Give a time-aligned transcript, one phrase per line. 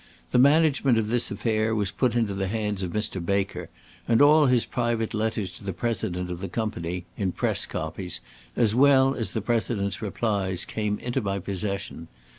[0.31, 3.23] The management of this affair was put into the hands of Mr.
[3.23, 3.69] Baker,
[4.07, 8.19] and all his private letters to the President of the Company, in press copies,
[8.55, 12.07] as well as the President's replies, came into my possession.